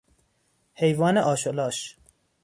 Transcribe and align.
حیوان 0.73 1.17
آش 1.17 1.47
و 1.47 1.51
لاش 1.51 1.97